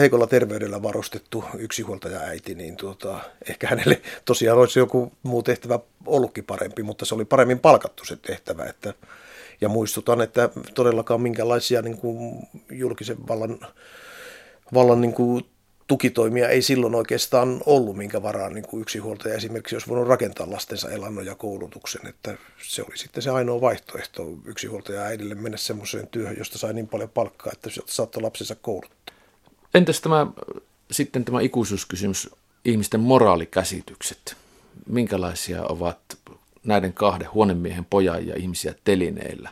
[0.00, 6.44] heikolla terveydellä varustettu yksinhuoltaja äiti, niin tuota, ehkä hänelle tosiaan olisi joku muu tehtävä ollutkin
[6.44, 8.64] parempi, mutta se oli paremmin palkattu se tehtävä.
[8.64, 8.94] Että,
[9.60, 13.60] ja muistutan, että todellakaan minkälaisia niin kuin julkisen vallan,
[14.74, 15.44] vallan niin kuin
[15.90, 20.90] tukitoimia ei silloin oikeastaan ollut, minkä varaan niin kuin yksinhuoltaja esimerkiksi olisi voinut rakentaa lastensa
[20.90, 26.38] elannon ja koulutuksen, että se oli sitten se ainoa vaihtoehto yksinhuoltaja äidille mennä semmoiseen työhön,
[26.38, 29.14] josta sai niin paljon palkkaa, että saattoi lapsensa kouluttaa.
[29.74, 30.26] Entäs tämä,
[30.90, 32.30] sitten tämä ikuisuuskysymys,
[32.64, 34.36] ihmisten moraalikäsitykset,
[34.86, 35.98] minkälaisia ovat
[36.64, 39.50] näiden kahden huonemiehen pojan ja ihmisiä telineillä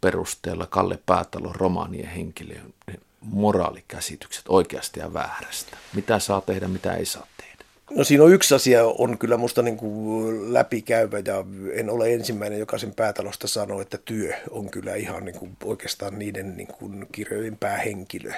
[0.00, 2.74] perusteella Kalle Päätalon romaanien henkilöiden
[3.20, 5.76] moraalikäsitykset oikeasta ja väärästä?
[5.94, 7.64] Mitä saa tehdä, mitä ei saa tehdä?
[7.90, 12.58] No siinä on yksi asia, on kyllä musta niin kuin läpikäyvä ja en ole ensimmäinen,
[12.58, 17.06] joka sen päätalosta sanoo, että työ on kyllä ihan niin kuin oikeastaan niiden niin kuin
[17.12, 18.32] kirjojen päähenkilö.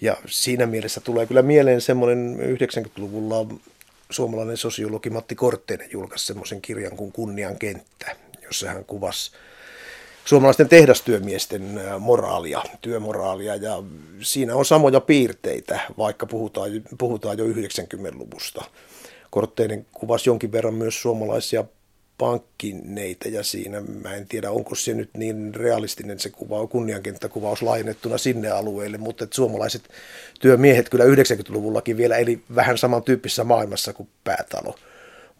[0.00, 3.46] Ja siinä mielessä tulee kyllä mieleen semmoinen 90-luvulla
[4.10, 9.30] suomalainen sosiologi Matti Kortteinen julkaisi semmoisen kirjan kuin Kunnian kenttä, jossa hän kuvasi
[10.26, 13.82] suomalaisten tehdastyömiesten moraalia, työmoraalia ja
[14.20, 18.64] siinä on samoja piirteitä, vaikka puhutaan, puhutaan jo 90-luvusta.
[19.30, 21.64] Kortteinen kuvasi jonkin verran myös suomalaisia
[22.18, 28.18] pankkineitä ja siinä mä en tiedä onko se nyt niin realistinen se kuva, kunniankenttäkuvaus laajennettuna
[28.18, 29.82] sinne alueelle, mutta että suomalaiset
[30.40, 34.74] työmiehet kyllä 90-luvullakin vielä eli vähän samantyyppisessä maailmassa kuin päätalo.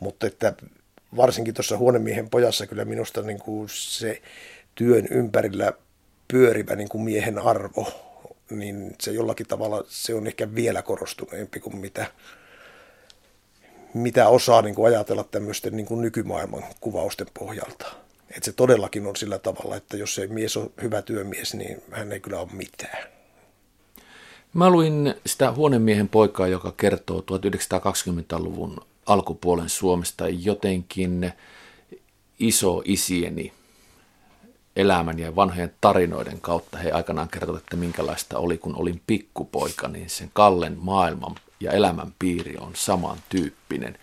[0.00, 0.54] Mutta että
[1.16, 4.22] varsinkin tuossa huonemiehen pojassa kyllä minusta niin kuin se
[4.76, 5.72] työn ympärillä
[6.28, 7.88] pyörivä niin kuin miehen arvo,
[8.50, 12.06] niin se jollakin tavalla se on ehkä vielä korostuneempi kuin mitä,
[13.94, 17.86] mitä osaa niin kuin ajatella tämmöisten niin kuin nykymaailman kuvausten pohjalta.
[18.36, 22.12] Et se todellakin on sillä tavalla, että jos ei mies ole hyvä työmies, niin hän
[22.12, 23.08] ei kyllä ole mitään.
[24.54, 31.32] Mä luin sitä huonemiehen poikaa, joka kertoo 1920-luvun alkupuolen Suomesta jotenkin
[32.38, 33.52] iso isieni
[34.76, 40.10] elämän ja vanhojen tarinoiden kautta he aikanaan kertovat, että minkälaista oli, kun olin pikkupoika, niin
[40.10, 43.98] sen Kallen maailman ja elämän piiri on samantyyppinen.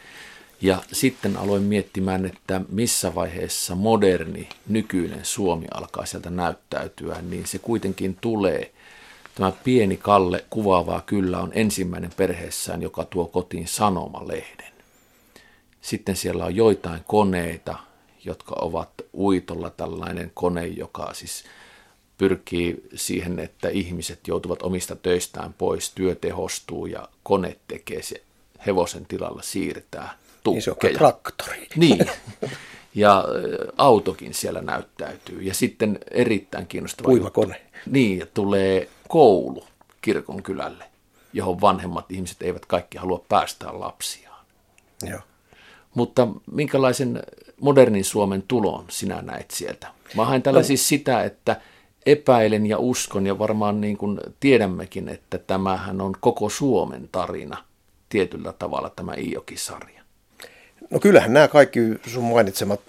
[0.62, 7.60] Ja sitten aloin miettimään, että missä vaiheessa moderni, nykyinen Suomi alkaa sieltä näyttäytyä, niin se
[7.60, 8.74] kuitenkin tulee.
[9.36, 14.74] Tämä pieni Kalle kuvaavaa kyllä on ensimmäinen perheessään, joka tuo kotiin sanomalehden.
[15.82, 17.76] Sitten siellä on joitain koneita,
[18.26, 21.44] jotka ovat uitolla tällainen kone, joka siis
[22.18, 28.24] pyrkii siihen, että ihmiset joutuvat omista töistään pois, työ tehostuu ja kone tekee se
[28.66, 30.54] hevosen tilalla siirtää tukkeja.
[30.54, 31.68] Niin se on traktori.
[31.76, 32.06] Niin.
[32.96, 33.26] Ja
[33.78, 35.42] autokin siellä näyttäytyy.
[35.42, 37.56] Ja sitten erittäin kiinnostava Puimakone.
[37.56, 37.90] Juttu.
[37.92, 39.66] Niin, tulee koulu
[40.02, 40.86] kirkon kylälle,
[41.34, 44.46] johon vanhemmat ihmiset eivät kaikki halua päästää lapsiaan.
[45.10, 45.20] Joo.
[45.94, 47.24] Mutta minkälaisen
[47.62, 49.88] modernin Suomen tulon sinä näet sieltä?
[50.16, 50.64] Mä haen tällä no.
[50.64, 51.62] siis sitä, että
[52.06, 57.58] epäilen ja uskon ja varmaan niin kuin tiedämmekin, että tämähän on koko Suomen tarina
[58.10, 60.04] tietyllä tavalla tämä Iijoki-sarja.
[60.90, 62.82] No kyllähän nämä kaikki sun mainitsemat,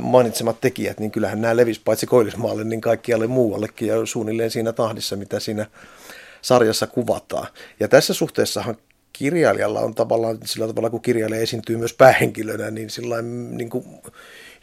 [0.00, 5.16] mainitsemat tekijät, niin kyllähän nämä levisi paitsi Koillismaalle, niin kaikkialle muuallekin ja suunnilleen siinä tahdissa,
[5.16, 5.66] mitä siinä
[6.42, 7.46] sarjassa kuvataan.
[7.80, 8.76] Ja tässä suhteessahan
[9.12, 13.84] kirjailijalla on tavallaan sillä tavalla, kun kirjailija esiintyy myös päähenkilönä, niin sillä niin kuin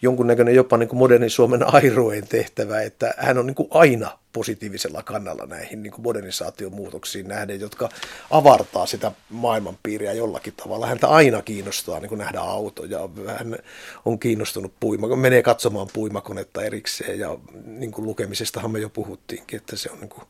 [0.02, 5.04] jonkunnäköinen jopa niin kuin modernin Suomen airojen tehtävä, että hän on niin kuin aina positiivisella
[5.04, 7.90] kannalla näihin niin kuin modernisaatiomuutoksiin nähden, jotka
[8.32, 10.88] avartaa sitä maailmanpiiriä jollakin tavalla.
[10.88, 13.10] Häntä aina kiinnostaa niin kuin nähdä autoja.
[13.38, 13.58] Hän
[14.06, 19.76] on kiinnostunut puima, menee katsomaan puimakonetta erikseen ja niin kuin lukemisestahan me jo puhuttiinkin, että
[19.76, 20.24] se on niin kuin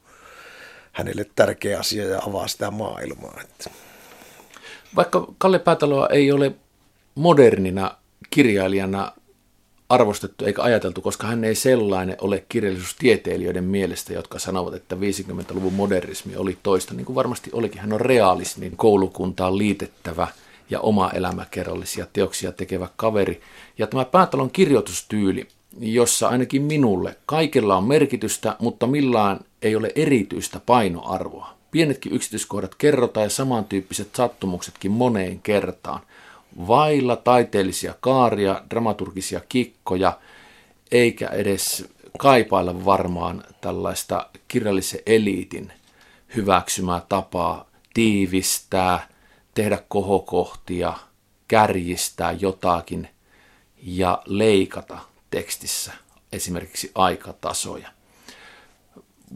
[0.92, 3.42] hänelle tärkeä asia ja avaa sitä maailmaa.
[3.42, 3.70] Että.
[4.96, 6.52] Vaikka Kalle Päätaloa ei ole
[7.16, 7.96] modernina
[8.30, 9.12] kirjailijana
[9.90, 16.36] arvostettu eikä ajateltu, koska hän ei sellainen ole kirjallisuustieteilijöiden mielestä, jotka sanovat, että 50-luvun modernismi
[16.36, 17.82] oli toista, niin kuin varmasti olikin.
[17.82, 20.28] Hän on realismin koulukuntaan liitettävä
[20.70, 23.42] ja oma elämäkerrallisia teoksia tekevä kaveri.
[23.78, 25.48] Ja tämä Päätalon kirjoitustyyli,
[25.80, 31.59] jossa ainakin minulle kaikella on merkitystä, mutta millään ei ole erityistä painoarvoa.
[31.72, 36.02] Pienetkin yksityiskohdat kerrotaan ja samantyyppiset sattumuksetkin moneen kertaan–
[36.68, 40.20] vailla taiteellisia kaaria, dramaturgisia kikkoja,
[40.92, 41.86] eikä edes
[42.18, 45.74] kaipailla varmaan tällaista kirjallisen eliitin
[46.36, 49.08] hyväksymää tapaa tiivistää,
[49.54, 50.94] tehdä kohokohtia,
[51.48, 53.10] kärjistää jotakin
[53.84, 54.98] ja leikata
[55.32, 55.92] tekstissä
[56.32, 57.90] esimerkiksi aikatasoja.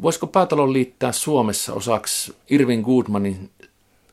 [0.01, 3.49] Voisiko Päätalon liittää Suomessa osaksi Irvin Goodmanin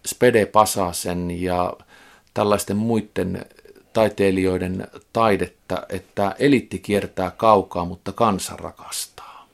[0.06, 1.72] Spede Pasasen ja
[2.34, 3.46] tällaisten muiden
[3.92, 9.48] taiteilijoiden taidetta, että elitti kiertää kaukaa, mutta kansa rakastaa?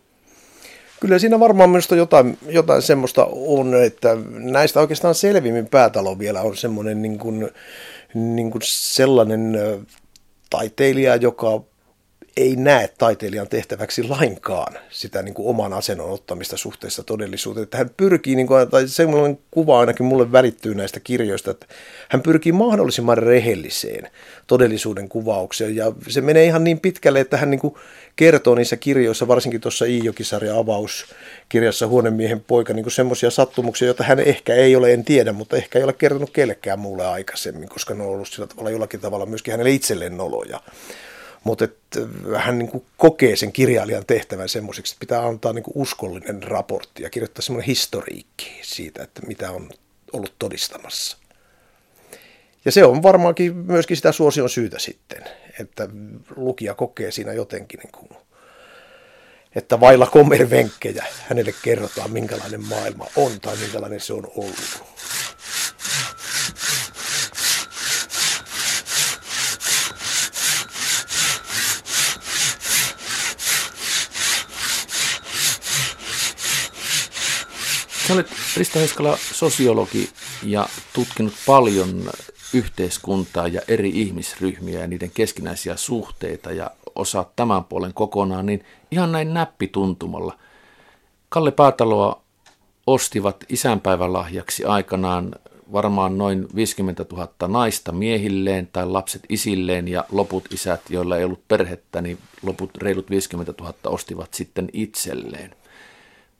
[1.00, 6.56] Kyllä siinä varmaan minusta jotain, jotain semmoista on, että näistä oikeastaan selvimmin päätalo vielä on
[6.56, 7.50] semmoinen niin kuin,
[8.14, 9.58] niin kuin sellainen
[10.50, 11.60] taiteilija, joka
[12.36, 17.62] ei näe taiteilijan tehtäväksi lainkaan sitä niin kuin oman asennon ottamista suhteessa todellisuuteen.
[17.62, 21.66] Että hän pyrkii, niin kuin, tai semmoinen kuva ainakin mulle välittyy näistä kirjoista, että
[22.08, 24.10] hän pyrkii mahdollisimman rehelliseen
[24.46, 25.76] todellisuuden kuvaukseen.
[25.76, 27.74] Ja se menee ihan niin pitkälle, että hän niin kuin
[28.16, 34.54] kertoo niissä kirjoissa, varsinkin tuossa Iijokisarja avauskirjassa Huonemiehen poika, niin semmoisia sattumuksia, joita hän ehkä
[34.54, 38.08] ei ole, en tiedä, mutta ehkä ei ole kertonut kellekään muulle aikaisemmin, koska ne on
[38.08, 40.60] ollut sillä tavalla jollakin tavalla myöskin hänelle itselleen noloja
[41.46, 45.76] mutta äh, hän niin kuin kokee sen kirjailijan tehtävän semmoiseksi, että pitää antaa niin kuin
[45.76, 49.70] uskollinen raportti ja kirjoittaa semmoinen historiikki siitä, että mitä on
[50.12, 51.16] ollut todistamassa.
[52.64, 55.24] Ja se on varmaankin myöskin sitä suosion syytä sitten,
[55.60, 55.88] että
[56.36, 58.08] lukija kokee siinä jotenkin, niin kuin,
[59.54, 64.84] että vailla kommervenkkejä hänelle kerrotaan, minkälainen maailma on tai minkälainen se on ollut.
[78.06, 80.10] Sä olet Risto Heiskala sosiologi
[80.42, 82.10] ja tutkinut paljon
[82.54, 89.12] yhteiskuntaa ja eri ihmisryhmiä ja niiden keskinäisiä suhteita ja osaat tämän puolen kokonaan, niin ihan
[89.12, 90.38] näin näppituntumalla.
[91.28, 92.22] Kalle Päätaloa
[92.86, 95.34] ostivat isänpäivän lahjaksi aikanaan
[95.72, 101.48] varmaan noin 50 000 naista miehilleen tai lapset isilleen ja loput isät, joilla ei ollut
[101.48, 105.54] perhettä, niin loput reilut 50 000 ostivat sitten itselleen.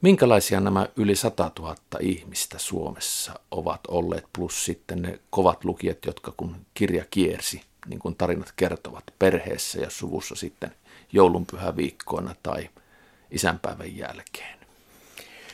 [0.02, 6.32] Minkälaisia nämä yli 100 000 ihmistä Suomessa ovat olleet, plus sitten ne kovat lukijat, jotka
[6.36, 10.70] kun kirja kiersi, niin kuin tarinat kertovat, perheessä ja suvussa sitten
[11.12, 12.68] joulunpyhäviikkoina tai
[13.30, 14.56] isänpäivän jälkeen?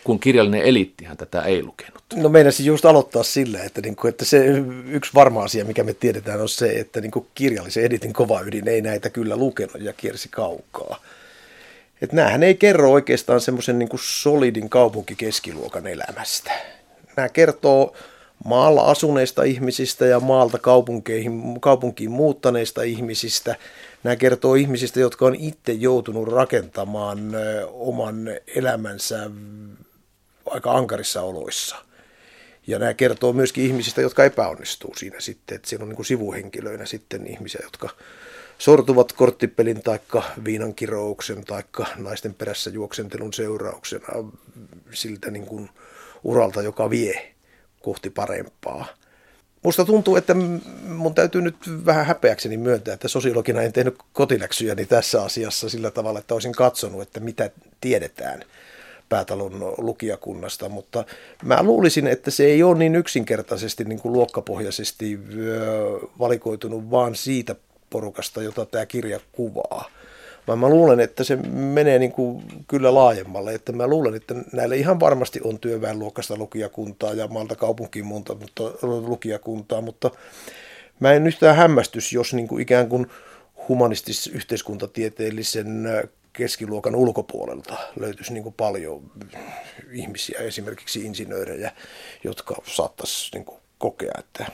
[0.04, 2.02] Kun kirjallinen eliittihän tätä ei lukenut.
[2.14, 4.46] No meinasin just aloittaa sillä, että, niin kuin, että se
[4.86, 8.68] yksi varma asia, mikä me tiedetään, on se, että niin kuin kirjallisen editin kova ydin
[8.68, 11.00] ei näitä kyllä lukenut ja kiersi kaukaa.
[12.02, 16.52] Että näähän ei kerro oikeastaan semmoisen niin solidin kaupunkikeskiluokan elämästä.
[17.16, 17.96] Nämä kertoo
[18.44, 23.56] maalla asuneista ihmisistä ja maalta kaupunkeihin, kaupunkiin muuttaneista ihmisistä.
[24.04, 27.18] Nämä kertoo ihmisistä, jotka on itse joutunut rakentamaan
[27.72, 28.16] oman
[28.56, 29.30] elämänsä
[30.46, 31.76] aika ankarissa oloissa.
[32.66, 36.86] Ja nämä kertoo myöskin ihmisistä, jotka epäonnistuu siinä sitten, että siellä on niin kuin sivuhenkilöinä
[36.86, 37.88] sitten ihmisiä, jotka
[38.62, 39.98] sortuvat korttipelin tai
[40.44, 41.62] viinan kirouksen tai
[41.96, 44.06] naisten perässä juoksentelun seurauksena
[44.92, 45.70] siltä niin kuin
[46.24, 47.34] uralta, joka vie
[47.80, 48.86] kohti parempaa.
[49.62, 50.34] Musta tuntuu, että
[50.88, 56.18] mun täytyy nyt vähän häpeäkseni myöntää, että sosiologina en tehnyt kotiläksyjäni tässä asiassa sillä tavalla,
[56.18, 58.44] että olisin katsonut, että mitä tiedetään
[59.08, 61.04] päätalon lukijakunnasta, mutta
[61.44, 65.18] mä luulisin, että se ei ole niin yksinkertaisesti niin kuin luokkapohjaisesti
[66.18, 67.56] valikoitunut vaan siitä
[67.92, 69.90] porukasta, jota tämä kirja kuvaa.
[70.46, 73.54] Vaan mä luulen, että se menee niin kuin kyllä laajemmalle.
[73.54, 78.62] Että mä luulen, että näille ihan varmasti on työväenluokkaista lukijakuntaa ja maalta kaupunkiin muuta, mutta,
[78.82, 80.10] lukijakuntaa, mutta
[81.00, 83.06] mä en yhtään hämmästys, jos niin kuin ikään kuin
[83.68, 85.88] humanistis-yhteiskuntatieteellisen
[86.32, 89.10] keskiluokan ulkopuolelta löytyisi niin kuin paljon
[89.92, 91.72] ihmisiä, esimerkiksi insinöörejä,
[92.24, 94.46] jotka saattaisi niin kuin kokea, että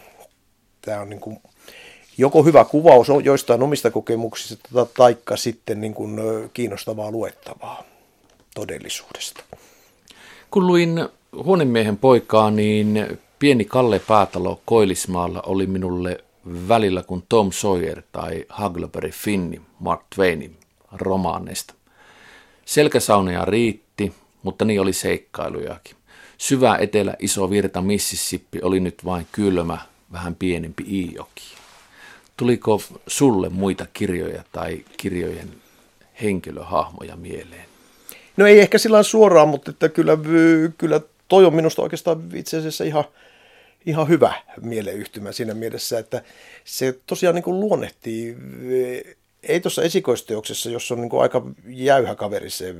[0.80, 1.38] tämä on niin kuin
[2.18, 6.20] joko hyvä kuvaus joistain omista kokemuksista taikka sitten niin kuin
[6.54, 7.82] kiinnostavaa luettavaa
[8.54, 9.44] todellisuudesta.
[10.50, 11.08] Kun luin
[11.44, 16.24] Huonemiehen poikaa, niin pieni Kalle Päätalo Koilismaalla oli minulle
[16.68, 20.56] välillä kuin Tom Sawyer tai Huckleberry Finni Mark Twainin
[20.92, 21.74] romaaneista.
[22.64, 25.96] Selkäsauneja riitti, mutta niin oli seikkailujakin.
[26.38, 29.78] Syvä etelä iso virta Mississippi oli nyt vain kylmä,
[30.12, 31.57] vähän pienempi Iijoki.
[32.38, 35.50] Tuliko sulle muita kirjoja tai kirjojen
[36.22, 37.64] henkilöhahmoja mieleen?
[38.36, 40.18] No ei ehkä sillä suoraan, mutta että kyllä,
[40.78, 43.04] kyllä toi on minusta oikeastaan itse asiassa ihan,
[43.86, 46.22] ihan hyvä mieleyhtymä siinä mielessä, että
[46.64, 48.36] se tosiaan niin kuin luonnehtii,
[49.42, 52.74] ei tuossa esikoisteoksessa, jossa on niin kuin aika jäyhä kaveri se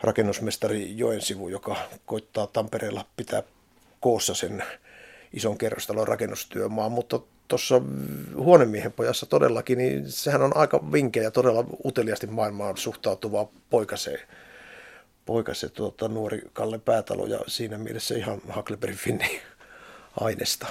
[0.00, 3.42] rakennusmestari Joensivu, joka koittaa Tampereella pitää
[4.00, 4.64] koossa sen
[5.32, 7.82] ison kerrostalon rakennustyömaan, mutta tuossa
[8.36, 14.26] huonemiehen pojassa todellakin, niin sehän on aika vinkeä ja todella uteliasti maailmaan suhtautuva poikase,
[15.26, 19.40] poikase tuota, nuori Kalle Päätalo ja siinä mielessä ihan Huckleberry Finni
[20.20, 20.66] aineesta.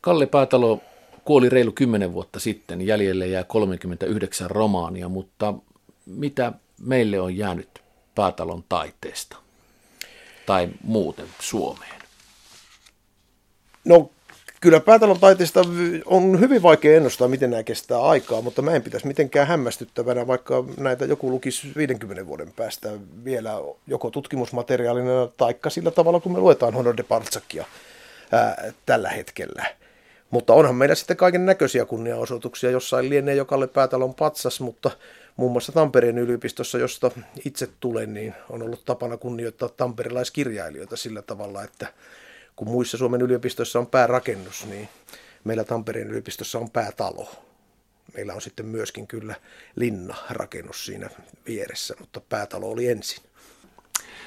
[0.00, 0.80] Kalle Päätalo
[1.24, 5.54] kuoli reilu 10 vuotta sitten, jäljelle jää 39 romaania, mutta
[6.06, 7.68] mitä meille on jäänyt
[8.14, 9.36] Päätalon taiteesta
[10.46, 12.02] tai muuten Suomeen?
[13.84, 14.10] No
[14.64, 15.60] kyllä päätalon taiteesta
[16.06, 20.64] on hyvin vaikea ennustaa, miten nämä kestää aikaa, mutta mä en pitäisi mitenkään hämmästyttävänä, vaikka
[20.78, 22.90] näitä joku lukisi 50 vuoden päästä
[23.24, 23.52] vielä
[23.86, 27.64] joko tutkimusmateriaalina tai sillä tavalla, kun me luetaan Honor de Partsakia
[28.32, 29.64] ää, tällä hetkellä.
[30.30, 32.70] Mutta onhan meillä sitten kaiken näköisiä kunniaosoituksia.
[32.70, 34.90] Jossain lienee jokalle päätalon patsas, mutta
[35.36, 37.10] muun muassa Tampereen yliopistossa, josta
[37.44, 41.86] itse tulen, niin on ollut tapana kunnioittaa tamperilaiskirjailijoita sillä tavalla, että
[42.56, 44.88] kun muissa Suomen yliopistoissa on päärakennus, niin
[45.44, 47.28] meillä Tampereen yliopistossa on päätalo.
[48.14, 49.34] Meillä on sitten myöskin kyllä
[49.76, 51.10] linna-rakennus siinä
[51.46, 53.24] vieressä, mutta päätalo oli ensin.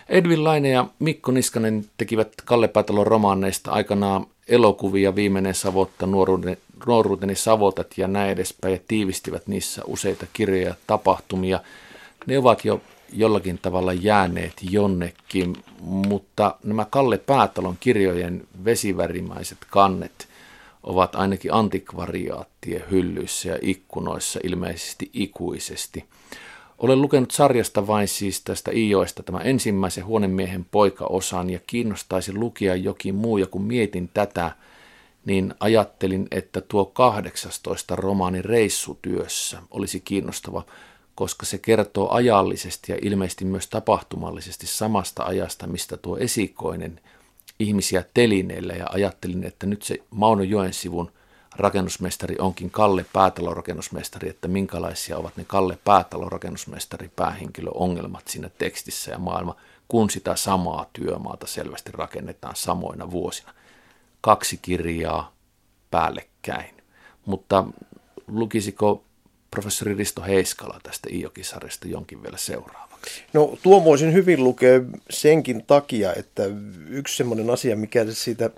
[0.10, 6.08] Edvin Laine ja Mikko Niskanen tekivät Kalle Päätalon romaaneista aikanaan elokuvia Viimeinen savotta,
[6.86, 11.60] nuoruuteni savotat ja näin edespäin ja tiivistivät niissä useita kirjoja ja tapahtumia.
[12.26, 12.82] Ne ovat jo
[13.14, 20.28] jollakin tavalla jääneet jonnekin, mutta nämä Kalle Päätalon kirjojen vesivärimaiset kannet
[20.84, 26.06] ovat ainakin antikvariaattien hyllyissä ja ikkunoissa ilmeisesti ikuisesti.
[26.78, 33.16] Olen lukenut sarjasta vain siis tästä Iijoesta tämän ensimmäisen huonemiehen poikaosan ja kiinnostaisi lukia jokin
[33.16, 34.52] muu ja kun mietin tätä,
[35.26, 40.64] niin ajattelin, että tuo 18 romaani reissutyössä olisi kiinnostava
[41.18, 47.02] koska se kertoo ajallisesti ja ilmeisesti myös tapahtumallisesti samasta ajasta, mistä tuo esikoinen
[47.60, 51.12] ihmisiä telineellä ja ajattelin, että nyt se Mauno Joensivun
[51.56, 59.12] rakennusmestari onkin Kalle Päätalo rakennusmestari, että minkälaisia ovat ne Kalle Päätalo rakennusmestari päähenkilöongelmat siinä tekstissä
[59.12, 59.56] ja maailma,
[59.88, 63.54] kun sitä samaa työmaata selvästi rakennetaan samoina vuosina.
[64.22, 65.34] Kaksi kirjaa
[65.92, 66.76] päällekkäin.
[67.26, 67.64] Mutta
[68.28, 69.04] lukisiko
[69.52, 73.24] professori Risto Heiskala tästä Iokisarjasta jonkin vielä seuraavaksi?
[73.34, 76.44] No tuo voisin hyvin lukea senkin takia, että
[76.90, 78.50] yksi semmoinen asia, mikä siitä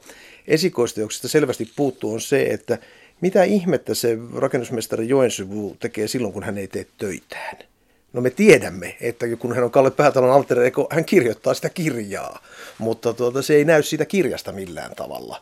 [0.48, 2.78] esikoisteoksesta selvästi puuttuu, on se, että
[3.22, 7.58] mitä ihmettä se rakennusmestari Joensuvu tekee silloin, kun hän ei tee töitään.
[8.14, 10.58] No me tiedämme, että kun hän on Kalle Päätalon alter
[10.92, 12.42] hän kirjoittaa sitä kirjaa,
[12.78, 15.42] mutta tuota, se ei näy siitä kirjasta millään tavalla.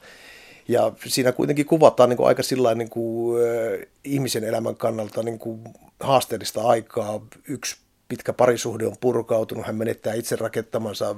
[0.68, 5.39] Ja siinä kuitenkin kuvataan niin kuin aika sillä niin kuin, äh, ihmisen elämän kannalta niin
[5.39, 5.63] kuin
[5.99, 7.26] haasteellista aikaa.
[7.47, 11.15] Yksi pitkä parisuhde on purkautunut, hän menettää itse rakentamansa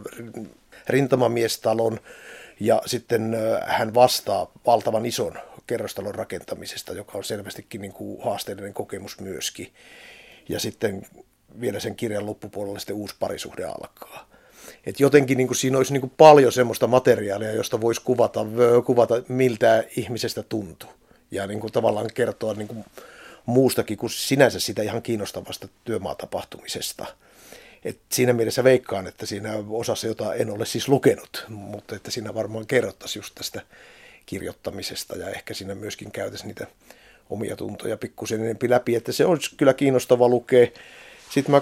[0.88, 2.00] rintamamiestalon
[2.60, 3.36] ja sitten
[3.66, 5.34] hän vastaa valtavan ison
[5.68, 9.74] kerrostalon rakentamisesta, joka on selvästikin niin kuin haasteellinen kokemus myöskin.
[10.50, 11.06] Ja sitten
[11.62, 14.30] vielä sen kirjan loppupuolella sitten uusi parisuhde alkaa.
[14.86, 18.46] Et jotenkin niin kuin siinä olisi niin kuin paljon semmoista materiaalia, josta voisi kuvata,
[18.86, 20.90] kuvata miltä ihmisestä tuntuu.
[21.32, 22.86] Ja niin kuin tavallaan kertoa niin kuin
[23.46, 27.06] muustakin kuin sinänsä sitä ihan kiinnostavasta työmaatapahtumisesta.
[27.86, 32.34] Et siinä mielessä veikkaan, että siinä osassa, jota en ole siis lukenut, mutta että siinä
[32.34, 33.62] varmaan kerrottaisiin just tästä
[34.26, 36.68] kirjoittamisesta ja ehkä siinä myöskin käytäisiin niitä
[37.30, 40.68] omia tuntoja pikkusen enempi läpi, että se olisi kyllä kiinnostava lukea.
[41.30, 41.62] Sitten mä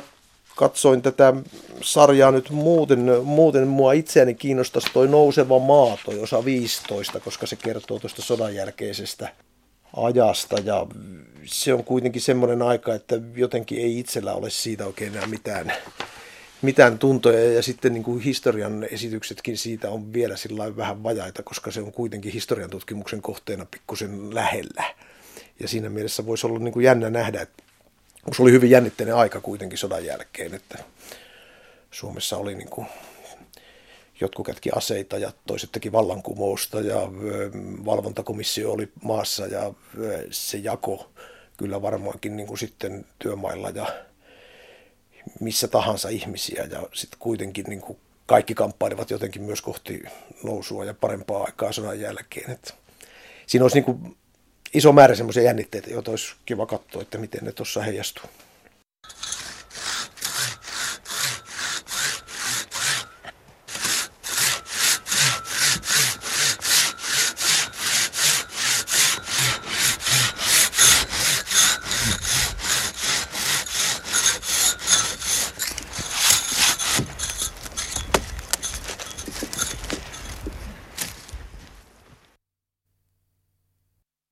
[0.57, 1.33] katsoin tätä
[1.81, 7.55] sarjaa nyt muuten, muuten mua itseäni kiinnostaisi toi Nouseva maa, toi osa 15, koska se
[7.55, 9.29] kertoo tuosta sodan jälkeisestä
[9.95, 10.87] ajasta ja
[11.45, 15.73] se on kuitenkin semmoinen aika, että jotenkin ei itsellä ole siitä oikein enää mitään,
[16.61, 21.71] mitään tuntoja ja sitten niin kuin historian esityksetkin siitä on vielä sillä vähän vajaita, koska
[21.71, 24.83] se on kuitenkin historian tutkimuksen kohteena pikkusen lähellä.
[25.59, 27.63] Ja siinä mielessä voisi olla niin kuin jännä nähdä, että
[28.35, 30.77] se oli hyvin jännitteinen aika kuitenkin sodan jälkeen, että
[31.91, 32.87] Suomessa oli niin kuin,
[34.21, 37.01] jotkut kätki aseita ja toiset teki vallankumousta ja
[37.85, 39.73] valvontakomissio oli maassa ja
[40.31, 41.11] se jako
[41.57, 43.85] kyllä varmaankin niin kuin sitten työmailla ja
[45.39, 50.03] missä tahansa ihmisiä ja sitten kuitenkin niin kuin kaikki kamppailevat jotenkin myös kohti
[50.43, 52.51] nousua ja parempaa aikaa sodan jälkeen.
[52.51, 52.73] Että
[53.47, 54.17] siinä olisi niin kuin
[54.73, 58.29] iso määrä semmoisia jännitteitä, joita olisi kiva katsoa, että miten ne tuossa heijastuu.